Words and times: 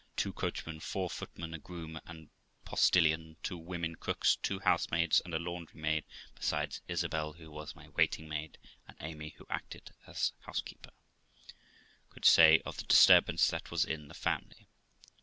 two 0.15 0.33
coachmen, 0.33 0.79
four 0.79 1.07
footmen, 1.11 1.53
a 1.53 1.59
groom, 1.59 2.01
and 2.07 2.31
postillion, 2.65 3.37
two 3.43 3.55
women 3.55 3.93
cooks, 3.95 4.35
two 4.37 4.57
housemaids, 4.57 5.21
and 5.23 5.31
a 5.31 5.37
laundry 5.37 5.79
maid, 5.79 6.05
besides 6.33 6.81
Isabel, 6.87 7.33
who 7.33 7.51
was 7.51 7.75
my 7.75 7.87
waiting 7.89 8.27
maid, 8.27 8.57
and 8.87 8.97
Amy, 8.99 9.35
who 9.37 9.45
acted 9.47 9.91
as 10.07 10.33
housekeeper) 10.39 10.89
could 12.09 12.25
say 12.25 12.61
of 12.65 12.77
the 12.77 12.85
disturbance 12.85 13.47
that 13.49 13.69
was 13.69 13.85
in 13.85 14.07
the 14.07 14.15
family. 14.15 14.67